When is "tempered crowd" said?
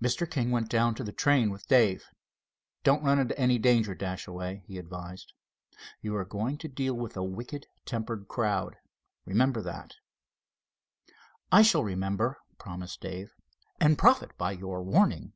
7.84-8.76